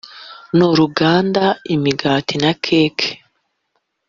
n’uruganda 0.57 1.43
imigati 1.75 2.35
na 2.43 2.51
keke 2.63 3.09